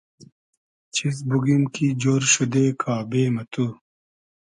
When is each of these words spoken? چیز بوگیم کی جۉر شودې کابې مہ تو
چیز 0.95 1.15
بوگیم 1.29 1.63
کی 1.73 1.87
جۉر 2.01 2.23
شودې 2.33 2.65
کابې 2.81 3.23
مہ 3.33 3.43
تو 3.51 3.65